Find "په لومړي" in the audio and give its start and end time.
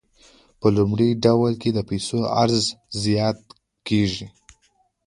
0.59-1.09